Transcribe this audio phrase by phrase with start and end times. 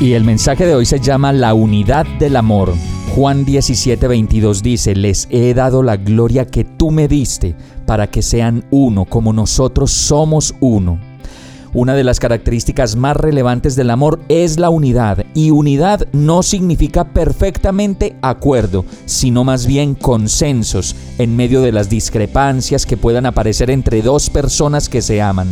[0.00, 2.74] Y el mensaje de hoy se llama La unidad del amor.
[3.14, 7.54] Juan 17:22 dice, les he dado la gloria que tú me diste
[7.86, 10.98] para que sean uno como nosotros somos uno.
[11.72, 17.04] Una de las características más relevantes del amor es la unidad, y unidad no significa
[17.04, 24.02] perfectamente acuerdo, sino más bien consensos en medio de las discrepancias que puedan aparecer entre
[24.02, 25.48] dos personas que se aman.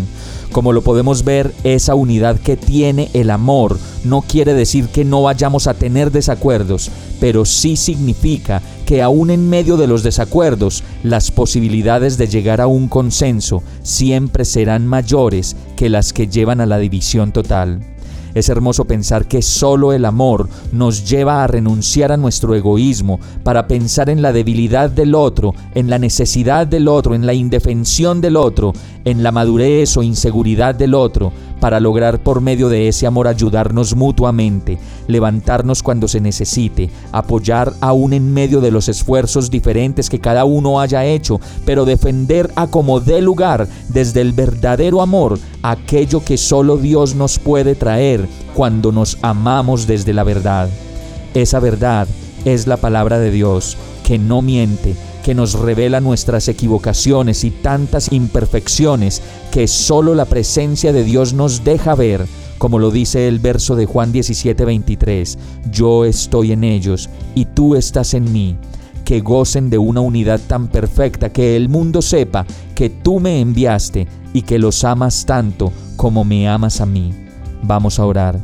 [0.52, 5.22] Como lo podemos ver, esa unidad que tiene el amor no quiere decir que no
[5.22, 11.30] vayamos a tener desacuerdos, pero sí significa que aún en medio de los desacuerdos, las
[11.30, 16.78] posibilidades de llegar a un consenso siempre serán mayores que las que llevan a la
[16.78, 17.80] división total.
[18.34, 23.68] Es hermoso pensar que solo el amor nos lleva a renunciar a nuestro egoísmo para
[23.68, 28.36] pensar en la debilidad del otro, en la necesidad del otro, en la indefensión del
[28.36, 28.72] otro,
[29.04, 31.32] en la madurez o inseguridad del otro,
[31.62, 38.14] para lograr por medio de ese amor ayudarnos mutuamente, levantarnos cuando se necesite, apoyar aún
[38.14, 42.98] en medio de los esfuerzos diferentes que cada uno haya hecho, pero defender a como
[42.98, 49.16] dé lugar desde el verdadero amor aquello que solo Dios nos puede traer cuando nos
[49.22, 50.68] amamos desde la verdad.
[51.32, 52.08] Esa verdad
[52.44, 58.12] es la palabra de Dios, que no miente, que nos revela nuestras equivocaciones y tantas
[58.12, 62.26] imperfecciones que solo la presencia de Dios nos deja ver,
[62.58, 65.38] como lo dice el verso de Juan 17:23,
[65.70, 68.56] yo estoy en ellos y tú estás en mí,
[69.04, 74.06] que gocen de una unidad tan perfecta que el mundo sepa que tú me enviaste
[74.32, 77.12] y que los amas tanto como me amas a mí.
[77.62, 78.40] Vamos a orar.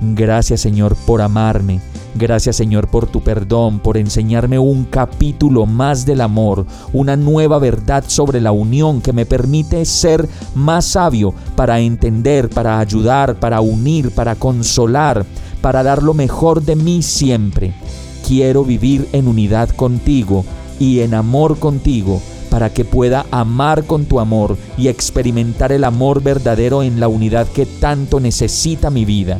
[0.00, 1.80] Gracias Señor por amarme
[2.18, 8.02] Gracias Señor por tu perdón, por enseñarme un capítulo más del amor, una nueva verdad
[8.08, 14.10] sobre la unión que me permite ser más sabio para entender, para ayudar, para unir,
[14.10, 15.24] para consolar,
[15.60, 17.72] para dar lo mejor de mí siempre.
[18.26, 20.44] Quiero vivir en unidad contigo
[20.80, 26.20] y en amor contigo para que pueda amar con tu amor y experimentar el amor
[26.20, 29.38] verdadero en la unidad que tanto necesita mi vida.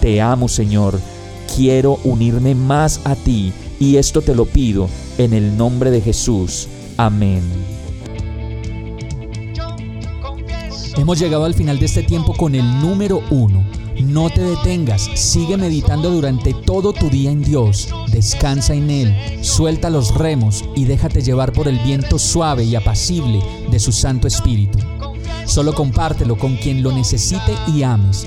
[0.00, 1.00] Te amo Señor
[1.54, 4.88] quiero unirme más a ti y esto te lo pido
[5.18, 6.68] en el nombre de Jesús.
[6.96, 7.42] Amén.
[10.96, 13.64] Hemos llegado al final de este tiempo con el número uno.
[14.02, 19.90] No te detengas, sigue meditando durante todo tu día en Dios, descansa en Él, suelta
[19.90, 23.40] los remos y déjate llevar por el viento suave y apacible
[23.70, 24.78] de su Santo Espíritu.
[25.44, 28.26] Solo compártelo con quien lo necesite y ames